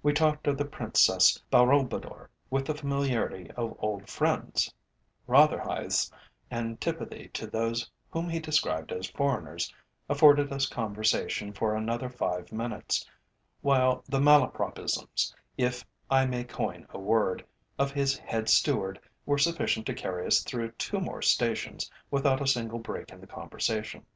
We 0.00 0.12
talked 0.12 0.46
of 0.46 0.56
the 0.56 0.64
Princess 0.64 1.42
Balroubadour 1.50 2.30
with 2.50 2.66
the 2.68 2.74
familiarity 2.76 3.50
of 3.56 3.74
old 3.80 4.08
friends; 4.08 4.72
Rotherhithe's 5.26 6.08
antipathy 6.52 7.30
to 7.30 7.48
those 7.48 7.90
whom 8.08 8.28
he 8.28 8.38
described 8.38 8.92
as 8.92 9.10
"foreigners" 9.10 9.74
afforded 10.08 10.52
us 10.52 10.66
conversation 10.68 11.52
for 11.52 11.74
another 11.74 12.08
five 12.08 12.52
minutes; 12.52 13.04
while 13.60 14.04
the 14.08 14.20
Malapropisms, 14.20 15.34
if 15.58 15.84
I 16.08 16.26
may 16.26 16.44
coin 16.44 16.86
a 16.90 17.00
word, 17.00 17.44
of 17.76 17.90
his 17.90 18.16
head 18.18 18.48
steward, 18.48 19.00
were 19.24 19.36
sufficient 19.36 19.84
to 19.86 19.94
carry 19.94 20.28
us 20.28 20.44
through 20.44 20.70
two 20.78 21.00
more 21.00 21.22
stations 21.22 21.90
without 22.08 22.40
a 22.40 22.46
single 22.46 22.78
break 22.78 23.10
in 23.10 23.20
the 23.20 23.26
conversation. 23.26 24.06